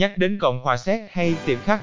[0.00, 1.80] Nhắc đến Cộng hòa Séc hay Tiệp Khắc,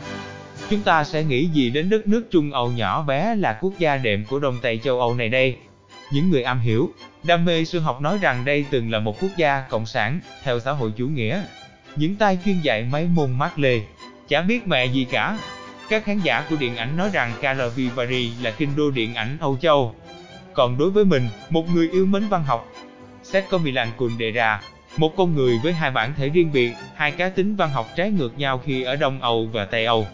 [0.69, 3.97] chúng ta sẽ nghĩ gì đến đất nước Trung Âu nhỏ bé là quốc gia
[3.97, 5.57] đệm của Đông Tây châu Âu này đây?
[6.11, 6.91] Những người am hiểu,
[7.23, 10.59] đam mê sư học nói rằng đây từng là một quốc gia cộng sản, theo
[10.59, 11.41] xã hội chủ nghĩa.
[11.95, 13.81] Những tay chuyên dạy mấy môn mát Lê,
[14.27, 15.37] chả biết mẹ gì cả.
[15.89, 19.57] Các khán giả của điện ảnh nói rằng Caravivari là kinh đô điện ảnh Âu
[19.61, 19.95] Châu.
[20.53, 22.67] Còn đối với mình, một người yêu mến văn học,
[23.23, 24.61] Xét có Milan Kundera,
[24.97, 28.11] một con người với hai bản thể riêng biệt, hai cá tính văn học trái
[28.11, 30.07] ngược nhau khi ở Đông Âu và Tây Âu.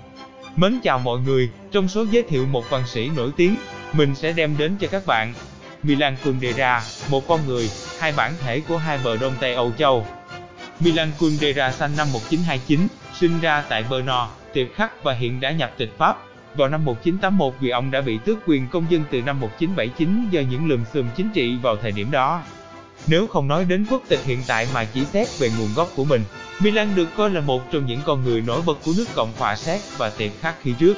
[0.55, 3.55] Mến chào mọi người, trong số giới thiệu một văn sĩ nổi tiếng,
[3.93, 5.33] mình sẽ đem đến cho các bạn
[5.83, 7.69] Milan Kundera, một con người,
[7.99, 10.05] hai bản thể của hai bờ Đông Tây Âu Châu.
[10.79, 15.73] Milan Kundera sinh năm 1929, sinh ra tại Brno, Tiệp Khắc và hiện đã nhập
[15.77, 16.17] tịch Pháp.
[16.55, 20.41] Vào năm 1981 vì ông đã bị tước quyền công dân từ năm 1979 do
[20.41, 22.43] những lùm xùm chính trị vào thời điểm đó.
[23.07, 26.05] Nếu không nói đến quốc tịch hiện tại mà chỉ xét về nguồn gốc của
[26.05, 26.21] mình,
[26.61, 29.55] Milan được coi là một trong những con người nổi bật của nước Cộng hòa
[29.55, 30.97] Séc và Tiệp Khắc khi trước.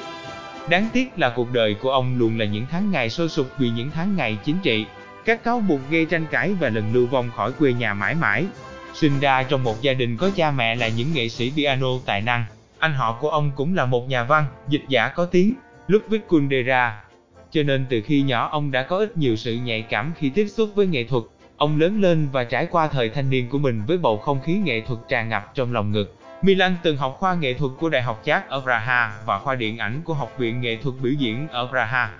[0.70, 3.70] Đáng tiếc là cuộc đời của ông luôn là những tháng ngày sôi sục vì
[3.70, 4.86] những tháng ngày chính trị,
[5.26, 8.46] các cáo buộc gây tranh cãi và lần lưu vong khỏi quê nhà mãi mãi.
[8.94, 12.22] Sinh ra trong một gia đình có cha mẹ là những nghệ sĩ piano tài
[12.22, 12.46] năng,
[12.80, 15.54] anh họ của ông cũng là một nhà văn, dịch giả có tiếng,
[15.88, 17.04] Ludwig Kundera.
[17.52, 20.48] Cho nên từ khi nhỏ ông đã có ít nhiều sự nhạy cảm khi tiếp
[20.48, 21.24] xúc với nghệ thuật.
[21.58, 24.54] Ông lớn lên và trải qua thời thanh niên của mình với bầu không khí
[24.54, 26.16] nghệ thuật tràn ngập trong lòng ngực.
[26.42, 29.78] Milan từng học khoa nghệ thuật của Đại học Czech ở Praha và khoa điện
[29.78, 32.12] ảnh của Học viện Nghệ thuật biểu diễn ở Praha.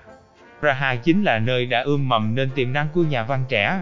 [0.60, 3.80] Praha chính là nơi đã ươm mầm nên tiềm năng của nhà văn trẻ.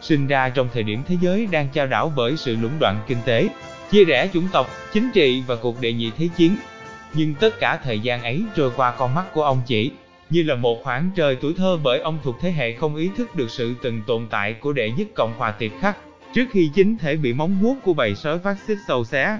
[0.00, 3.18] Sinh ra trong thời điểm thế giới đang chao đảo bởi sự lũng đoạn kinh
[3.24, 3.48] tế,
[3.90, 6.56] chia rẽ chủng tộc, chính trị và cuộc đệ nhị thế chiến.
[7.14, 9.92] Nhưng tất cả thời gian ấy trôi qua con mắt của ông chỉ
[10.30, 13.36] như là một khoảng trời tuổi thơ bởi ông thuộc thế hệ không ý thức
[13.36, 15.96] được sự từng tồn tại của đệ nhất Cộng hòa Tiệp Khắc,
[16.34, 19.38] trước khi chính thể bị móng vuốt của bầy sói phát xít sâu xé.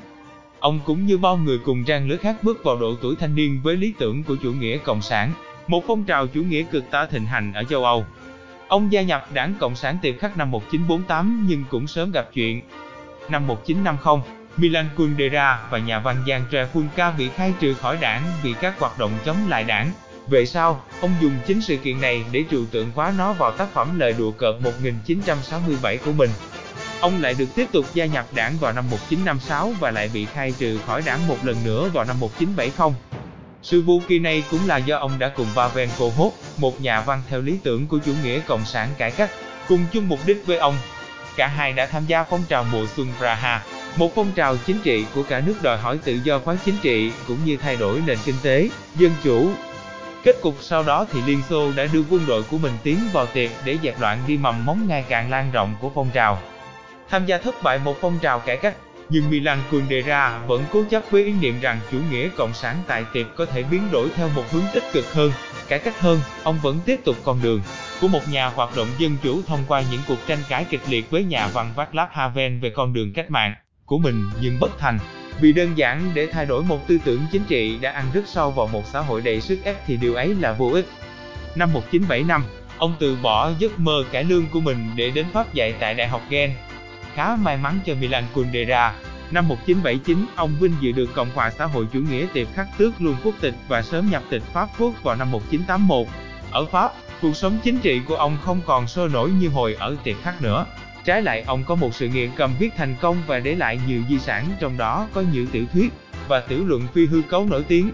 [0.58, 3.60] Ông cũng như bao người cùng trang lứa khác bước vào độ tuổi thanh niên
[3.62, 5.32] với lý tưởng của chủ nghĩa cộng sản,
[5.66, 8.04] một phong trào chủ nghĩa cực tả thịnh hành ở châu Âu.
[8.68, 12.62] Ông gia nhập đảng Cộng sản Tiệp Khắc năm 1948 nhưng cũng sớm gặp chuyện.
[13.30, 14.20] Năm 1950,
[14.56, 18.98] Milan Kundera và nhà văn Jan Trefulka bị khai trừ khỏi đảng vì các hoạt
[18.98, 19.92] động chống lại đảng.
[20.30, 23.68] Về sau, ông dùng chính sự kiện này để trừu tượng hóa nó vào tác
[23.72, 26.30] phẩm Lời đùa cợt 1967 của mình.
[27.00, 30.54] Ông lại được tiếp tục gia nhập đảng vào năm 1956 và lại bị khai
[30.58, 32.98] trừ khỏi đảng một lần nữa vào năm 1970.
[33.62, 37.22] Sự vô kỳ này cũng là do ông đã cùng Pavel hốt, một nhà văn
[37.28, 39.30] theo lý tưởng của chủ nghĩa cộng sản cải cách,
[39.68, 40.76] cùng chung mục đích với ông.
[41.36, 43.62] Cả hai đã tham gia phong trào mùa xuân Praha,
[43.96, 47.12] một phong trào chính trị của cả nước đòi hỏi tự do khoáng chính trị
[47.26, 49.50] cũng như thay đổi nền kinh tế, dân chủ.
[50.24, 53.26] Kết cục sau đó thì Liên Xô đã đưa quân đội của mình tiến vào
[53.26, 56.38] tiệc để dẹp loạn đi mầm móng ngày càng lan rộng của phong trào.
[57.10, 58.76] Tham gia thất bại một phong trào cải cách,
[59.08, 63.04] nhưng Milan Kundera vẫn cố chấp với ý niệm rằng chủ nghĩa cộng sản tại
[63.12, 65.32] tiệp có thể biến đổi theo một hướng tích cực hơn,
[65.68, 66.20] cải cách hơn.
[66.42, 67.60] Ông vẫn tiếp tục con đường
[68.00, 71.10] của một nhà hoạt động dân chủ thông qua những cuộc tranh cãi kịch liệt
[71.10, 74.98] với nhà văn Václav Havel về con đường cách mạng của mình nhưng bất thành.
[75.40, 78.50] Vì đơn giản để thay đổi một tư tưởng chính trị đã ăn rất sâu
[78.50, 80.86] vào một xã hội đầy sức ép thì điều ấy là vô ích.
[81.54, 82.44] Năm 1975,
[82.78, 86.08] ông từ bỏ giấc mơ cải lương của mình để đến Pháp dạy tại Đại
[86.08, 86.52] học Gen.
[87.14, 88.94] Khá may mắn cho Milan Kundera,
[89.30, 93.00] năm 1979, ông vinh dự được Cộng hòa xã hội chủ nghĩa tiệp khắc tước
[93.00, 96.06] luôn quốc tịch và sớm nhập tịch Pháp quốc vào năm 1981.
[96.50, 99.96] Ở Pháp, cuộc sống chính trị của ông không còn sôi nổi như hồi ở
[100.04, 100.66] tiệp khắc nữa.
[101.08, 104.02] Trái lại ông có một sự nghiệp cầm viết thành công và để lại nhiều
[104.08, 105.92] di sản trong đó có nhiều tiểu thuyết
[106.28, 107.90] và tiểu luận phi hư cấu nổi tiếng.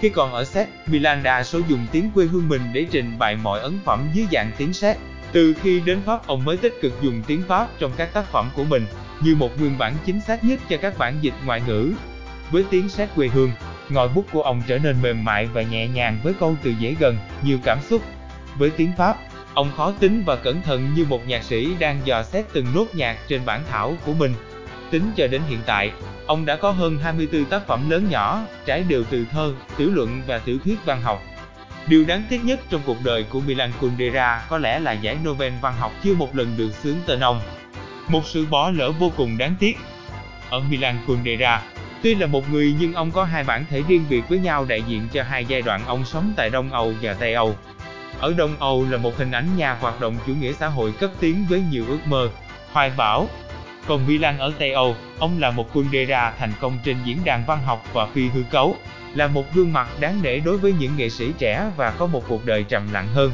[0.00, 3.36] Khi còn ở Séc, Milan đa số dùng tiếng quê hương mình để trình bày
[3.36, 4.96] mọi ấn phẩm dưới dạng tiếng Séc.
[5.32, 8.50] Từ khi đến Pháp ông mới tích cực dùng tiếng Pháp trong các tác phẩm
[8.54, 8.86] của mình,
[9.20, 11.92] như một nguyên bản chính xác nhất cho các bản dịch ngoại ngữ.
[12.50, 13.52] Với tiếng Séc quê hương,
[13.88, 16.96] ngòi bút của ông trở nên mềm mại và nhẹ nhàng với câu từ dễ
[16.98, 18.02] gần, nhiều cảm xúc.
[18.58, 19.16] Với tiếng Pháp,
[19.56, 22.86] Ông khó tính và cẩn thận như một nhạc sĩ đang dò xét từng nốt
[22.92, 24.34] nhạc trên bản thảo của mình.
[24.90, 25.92] Tính cho đến hiện tại,
[26.26, 30.22] ông đã có hơn 24 tác phẩm lớn nhỏ, trải đều từ thơ, tiểu luận
[30.26, 31.22] và tiểu thuyết văn học.
[31.88, 35.52] Điều đáng tiếc nhất trong cuộc đời của Milan Kundera có lẽ là giải Nobel
[35.60, 37.40] văn học chưa một lần được xướng tên ông.
[38.08, 39.76] Một sự bỏ lỡ vô cùng đáng tiếc.
[40.50, 41.62] Ở Milan Kundera,
[42.02, 44.82] tuy là một người nhưng ông có hai bản thể riêng biệt với nhau đại
[44.82, 47.56] diện cho hai giai đoạn ông sống tại Đông Âu và Tây Âu.
[48.20, 51.10] Ở Đông Âu là một hình ảnh nhà hoạt động chủ nghĩa xã hội cấp
[51.20, 52.28] tiến với nhiều ước mơ,
[52.72, 53.28] hoài bão.
[53.86, 57.62] Còn Milan ở Tây Âu, ông là một Kundera thành công trên diễn đàn văn
[57.64, 58.76] học và phi hư cấu,
[59.14, 62.24] là một gương mặt đáng để đối với những nghệ sĩ trẻ và có một
[62.28, 63.32] cuộc đời trầm lặng hơn.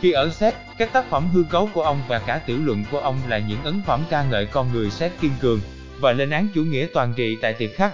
[0.00, 2.98] Khi ở Séc, các tác phẩm hư cấu của ông và cả tiểu luận của
[2.98, 5.60] ông là những ấn phẩm ca ngợi con người Séc kiên cường
[6.00, 7.92] và lên án chủ nghĩa toàn trị tại tiệp khắc.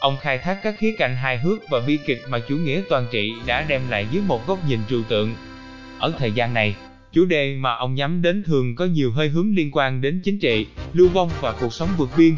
[0.00, 3.06] Ông khai thác các khía cạnh hài hước và bi kịch mà chủ nghĩa toàn
[3.10, 5.34] trị đã đem lại dưới một góc nhìn trừu tượng.
[5.98, 6.74] Ở thời gian này,
[7.12, 10.38] chủ đề mà ông nhắm đến thường có nhiều hơi hướng liên quan đến chính
[10.38, 12.36] trị, lưu vong và cuộc sống vượt biên.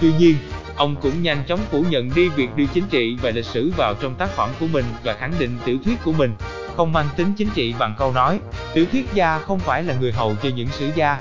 [0.00, 0.36] Tuy nhiên,
[0.76, 3.94] ông cũng nhanh chóng phủ nhận đi việc đưa chính trị và lịch sử vào
[3.94, 6.30] trong tác phẩm của mình và khẳng định tiểu thuyết của mình
[6.76, 8.40] không mang tính chính trị bằng câu nói,
[8.74, 11.20] tiểu thuyết gia không phải là người hầu cho những sử gia.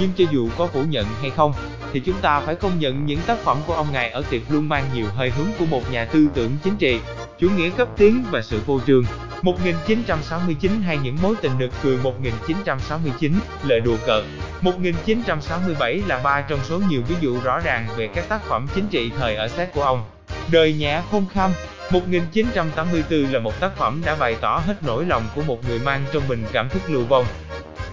[0.00, 1.52] Nhưng cho dù có phủ nhận hay không,
[1.92, 4.68] thì chúng ta phải công nhận những tác phẩm của ông ngài ở tiệc luôn
[4.68, 7.00] mang nhiều hơi hướng của một nhà tư tưởng chính trị,
[7.38, 9.04] chủ nghĩa cấp tiến và sự vô trường.
[9.42, 13.32] 1969 hay những mối tình nực cười 1969,
[13.64, 14.24] lời đùa cợt.
[14.60, 18.88] 1967 là ba trong số nhiều ví dụ rõ ràng về các tác phẩm chính
[18.88, 20.04] trị thời ở xét của ông.
[20.52, 21.50] Đời nhã khôn khăm,
[21.90, 26.04] 1984 là một tác phẩm đã bày tỏ hết nỗi lòng của một người mang
[26.12, 27.26] trong mình cảm thức lưu vong.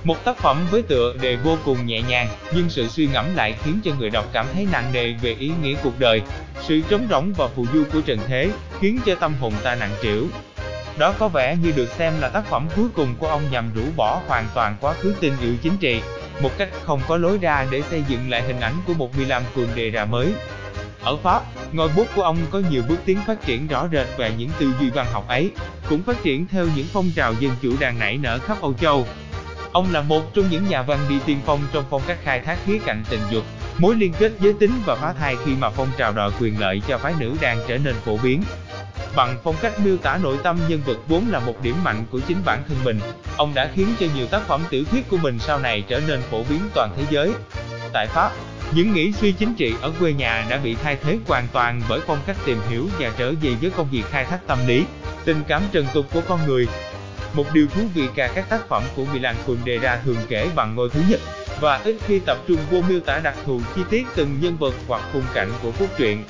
[0.04, 3.56] Một tác phẩm với tựa đề vô cùng nhẹ nhàng, nhưng sự suy ngẫm lại
[3.64, 6.22] khiến cho người đọc cảm thấy nặng nề về ý nghĩa cuộc đời.
[6.62, 9.92] Sự trống rỗng và phù du của trần thế, khiến cho tâm hồn ta nặng
[10.04, 10.28] trĩu.
[10.98, 13.82] Đó có vẻ như được xem là tác phẩm cuối cùng của ông nhằm rũ
[13.96, 16.02] bỏ hoàn toàn quá khứ tình yêu chính trị,
[16.42, 19.44] một cách không có lối ra để xây dựng lại hình ảnh của một Milan
[19.56, 20.34] Kundera mới.
[21.04, 24.32] Ở Pháp, ngòi bút của ông có nhiều bước tiến phát triển rõ rệt về
[24.38, 25.52] những tư duy văn học ấy
[25.90, 29.08] cũng phát triển theo những phong trào dân chủ đang nảy nở khắp Âu Châu.
[29.74, 32.58] Ông là một trong những nhà văn đi tiên phong trong phong cách khai thác
[32.66, 33.44] khía cạnh tình dục,
[33.78, 36.82] mối liên kết giới tính và phá thai khi mà phong trào đòi quyền lợi
[36.88, 38.44] cho phái nữ đang trở nên phổ biến.
[39.16, 42.20] Bằng phong cách miêu tả nội tâm nhân vật vốn là một điểm mạnh của
[42.20, 43.00] chính bản thân mình,
[43.38, 46.22] ông đã khiến cho nhiều tác phẩm tiểu thuyết của mình sau này trở nên
[46.22, 47.32] phổ biến toàn thế giới.
[47.94, 48.32] Tại Pháp,
[48.76, 52.00] những nghĩ suy chính trị ở quê nhà đã bị thay thế hoàn toàn bởi
[52.08, 54.86] phong cách tìm hiểu và trở về với công việc khai thác tâm lý,
[55.26, 56.68] tình cảm trần tục của con người.
[57.34, 60.90] Một điều thú vị cả các tác phẩm của Milan Kundera thường kể bằng ngôi
[60.90, 61.20] thứ nhất,
[61.62, 64.74] và ít khi tập trung vô miêu tả đặc thù chi tiết từng nhân vật
[64.88, 66.24] hoặc khung cảnh của cốt truyện.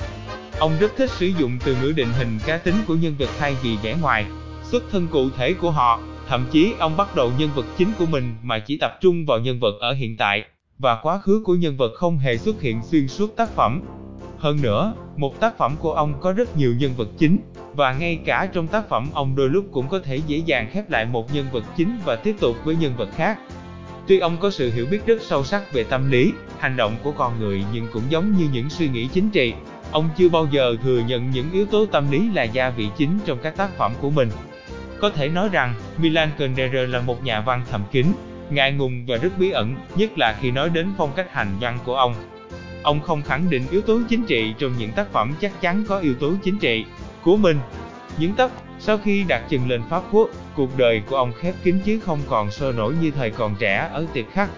[0.58, 3.56] Ông rất thích sử dụng từ ngữ định hình cá tính của nhân vật thay
[3.62, 4.26] vì vẻ ngoài,
[4.70, 8.06] xuất thân cụ thể của họ, thậm chí ông bắt đầu nhân vật chính của
[8.06, 10.44] mình mà chỉ tập trung vào nhân vật ở hiện tại
[10.78, 13.82] và quá khứ của nhân vật không hề xuất hiện xuyên suốt tác phẩm.
[14.38, 17.38] Hơn nữa, một tác phẩm của ông có rất nhiều nhân vật chính,
[17.76, 20.90] và ngay cả trong tác phẩm ông đôi lúc cũng có thể dễ dàng khép
[20.90, 23.38] lại một nhân vật chính và tiếp tục với nhân vật khác.
[24.08, 27.12] Tuy ông có sự hiểu biết rất sâu sắc về tâm lý, hành động của
[27.12, 29.54] con người nhưng cũng giống như những suy nghĩ chính trị,
[29.92, 33.18] ông chưa bao giờ thừa nhận những yếu tố tâm lý là gia vị chính
[33.24, 34.28] trong các tác phẩm của mình.
[35.00, 38.06] Có thể nói rằng, Milan Kundera là một nhà văn thầm kín,
[38.50, 41.78] ngại ngùng và rất bí ẩn, nhất là khi nói đến phong cách hành văn
[41.84, 42.14] của ông.
[42.82, 45.98] Ông không khẳng định yếu tố chính trị trong những tác phẩm chắc chắn có
[45.98, 46.84] yếu tố chính trị
[47.24, 47.58] của mình.
[48.18, 51.78] Những tất, sau khi đặt chân lên Pháp quốc, cuộc đời của ông khép kín
[51.84, 54.50] chứ không còn sôi nổi như thời còn trẻ ở tiệp khắc.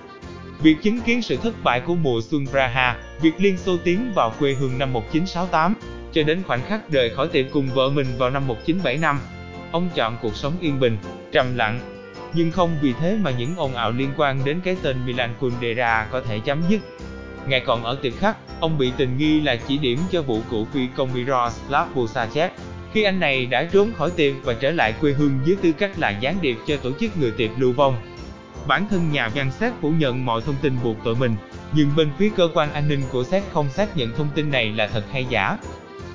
[0.63, 4.33] Việc chứng kiến sự thất bại của mùa xuân Praha, việc Liên Xô tiến vào
[4.39, 5.75] quê hương năm 1968,
[6.13, 9.21] cho đến khoảnh khắc rời khỏi tiệm cùng vợ mình vào năm 1975.
[9.73, 10.99] Ông chọn cuộc sống yên bình,
[11.33, 11.81] trầm lặng,
[12.35, 16.07] nhưng không vì thế mà những ồn ào liên quan đến cái tên Milan Kundera
[16.11, 16.81] có thể chấm dứt.
[17.47, 20.65] Ngày còn ở tiệm khắc, ông bị tình nghi là chỉ điểm cho vụ cựu
[20.65, 22.51] phi công Miroslav Vusachev.
[22.93, 25.99] Khi anh này đã trốn khỏi tiệm và trở lại quê hương dưới tư cách
[25.99, 27.97] là gián điệp cho tổ chức người tiệp lưu vong.
[28.67, 31.37] Bản thân nhà văn xét phủ nhận mọi thông tin buộc tội mình,
[31.73, 34.73] nhưng bên phía cơ quan an ninh của xét không xác nhận thông tin này
[34.73, 35.59] là thật hay giả.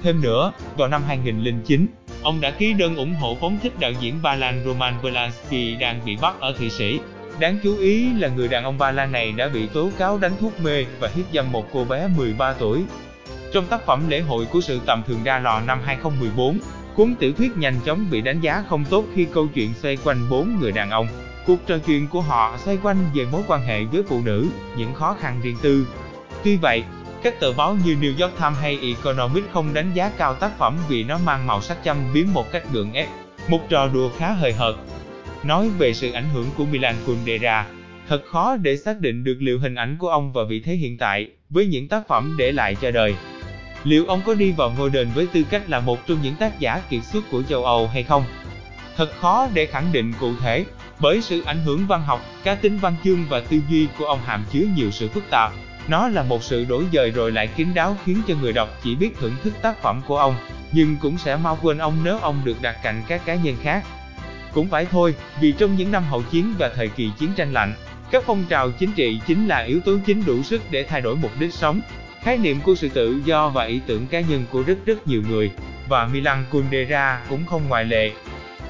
[0.04, 1.88] Thêm nữa, vào năm 2009,
[2.23, 6.02] Ông đã ký đơn ủng hộ phóng thích đạo diễn Ba Lan Roman Polanski đang
[6.06, 7.00] bị bắt ở Thụy Sĩ.
[7.40, 10.31] Đáng chú ý là người đàn ông Ba Lan này đã bị tố cáo đánh
[10.40, 12.83] thuốc mê và hiếp dâm một cô bé 13 tuổi.
[13.54, 16.59] Trong tác phẩm Lễ hội của sự tầm thường ra lò năm 2014,
[16.95, 20.30] cuốn tiểu thuyết nhanh chóng bị đánh giá không tốt khi câu chuyện xoay quanh
[20.30, 21.07] bốn người đàn ông.
[21.45, 24.47] Cuộc trò chuyện của họ xoay quanh về mối quan hệ với phụ nữ,
[24.78, 25.88] những khó khăn riêng tư.
[26.44, 26.83] Tuy vậy,
[27.23, 30.78] các tờ báo như New York Times hay Economist không đánh giá cao tác phẩm
[30.90, 33.07] vì nó mang màu sắc châm biếm một cách gượng ép,
[33.47, 34.76] một trò đùa khá hời hợt.
[35.44, 37.66] Nói về sự ảnh hưởng của Milan Kundera,
[38.07, 40.98] thật khó để xác định được liệu hình ảnh của ông và vị thế hiện
[40.98, 43.16] tại, với những tác phẩm để lại cho đời.
[43.83, 46.60] Liệu ông có đi vào ngôi đền với tư cách là một trong những tác
[46.60, 48.24] giả kiệt xuất của châu Âu hay không?
[48.98, 50.66] Thật khó để khẳng định cụ thể,
[51.00, 54.19] bởi sự ảnh hưởng văn học, cá tính văn chương và tư duy của ông
[54.26, 55.52] hàm chứa nhiều sự phức tạp,
[55.88, 58.95] nó là một sự đổi dời rồi lại kín đáo khiến cho người đọc chỉ
[58.95, 60.36] biết thưởng thức tác phẩm của ông,
[60.71, 63.83] nhưng cũng sẽ mau quên ông nếu ông được đặt cạnh các cá nhân khác.
[64.54, 67.74] Cũng phải thôi, vì trong những năm hậu chiến và thời kỳ chiến tranh lạnh,
[68.12, 71.16] các phong trào chính trị chính là yếu tố chính đủ sức để thay đổi
[71.16, 71.81] mục đích sống,
[72.24, 75.22] khái niệm của sự tự do và ý tưởng cá nhân của rất rất nhiều
[75.30, 75.52] người,
[75.90, 78.12] và Milan Kundera cũng không ngoại lệ.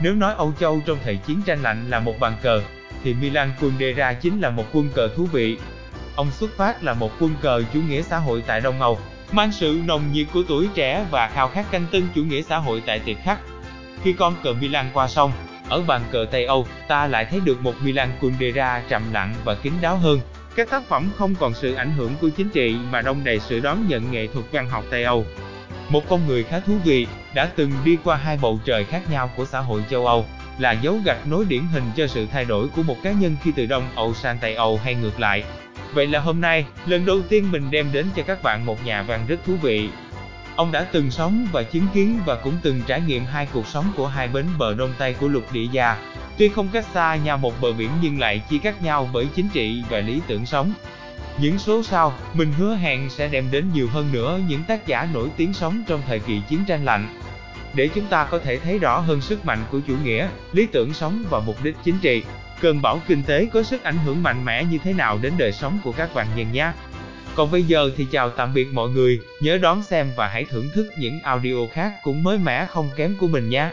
[0.02, 2.62] Nếu nói Âu Châu trong thời chiến tranh lạnh là một bàn cờ,
[3.04, 5.58] thì Milan Kundera chính là một quân cờ thú vị,
[6.16, 9.00] Ông xuất phát là một quân cờ chủ nghĩa xã hội tại Đông Âu,
[9.32, 12.58] mang sự nồng nhiệt của tuổi trẻ và khao khát canh tân chủ nghĩa xã
[12.58, 13.40] hội tại tiệp khắc.
[14.04, 15.32] Khi con cờ Milan qua sông,
[15.72, 19.56] ở bàn cờ Tây Âu, ta lại thấy được một Milan Kundera trầm lặng và
[19.56, 20.20] kín đáo hơn.
[20.56, 23.60] Các tác phẩm không còn sự ảnh hưởng của chính trị mà đông đầy sự
[23.60, 25.26] đón nhận nghệ thuật văn học Tây Âu.
[25.90, 29.30] Một con người khá thú vị, đã từng đi qua hai bầu trời khác nhau
[29.38, 30.26] của xã hội châu Âu,
[30.60, 33.52] là dấu gạch nối điển hình cho sự thay đổi của một cá nhân khi
[33.56, 35.44] từ Đông Âu sang Tây Âu hay ngược lại.
[35.94, 39.02] Vậy là hôm nay, lần đầu tiên mình đem đến cho các bạn một nhà
[39.02, 39.90] văn rất thú vị.
[40.56, 43.86] Ông đã từng sống và chứng kiến và cũng từng trải nghiệm hai cuộc sống
[43.96, 45.98] của hai bến bờ đông tây của lục địa già.
[46.38, 49.50] Tuy không cách xa nhau một bờ biển nhưng lại chia cắt nhau bởi chính
[49.50, 50.74] trị và lý tưởng sống.
[51.40, 55.08] Những số sau, mình hứa hẹn sẽ đem đến nhiều hơn nữa những tác giả
[55.14, 57.20] nổi tiếng sống trong thời kỳ chiến tranh lạnh.
[57.74, 60.94] Để chúng ta có thể thấy rõ hơn sức mạnh của chủ nghĩa, lý tưởng
[60.94, 62.24] sống và mục đích chính trị,
[62.62, 65.52] cơn bão kinh tế có sức ảnh hưởng mạnh mẽ như thế nào đến đời
[65.52, 66.72] sống của các bạn nhân nhé.
[67.36, 70.70] Còn bây giờ thì chào tạm biệt mọi người, nhớ đón xem và hãy thưởng
[70.74, 73.70] thức những audio khác cũng mới mẻ không kém của mình nhé.